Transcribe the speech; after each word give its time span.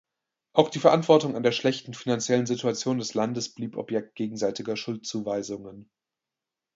Auch 0.53 0.69
die 0.69 0.79
Verantwortung 0.79 1.35
an 1.35 1.43
der 1.43 1.51
schlechten 1.51 1.93
finanziellen 1.93 2.47
Situation 2.47 2.97
des 2.97 3.13
Landes 3.13 3.53
blieb 3.53 3.77
Objekt 3.77 4.15
gegenseitiger 4.15 4.75
Schuldzuweisungen. 4.75 5.91